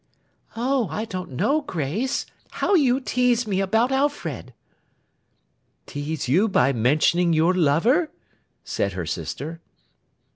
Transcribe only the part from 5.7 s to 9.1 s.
'Tease you by mentioning your lover?' said her